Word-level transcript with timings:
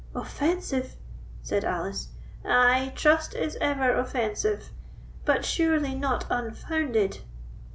"Offensive!" 0.15 0.95
said 1.43 1.63
Alice. 1.63 2.07
"Ay, 2.43 2.91
trust 2.95 3.35
is 3.35 3.55
ever 3.61 3.93
offensive; 3.93 4.71
but, 5.25 5.45
surely, 5.45 5.93
not 5.93 6.25
unfounded." 6.27 7.19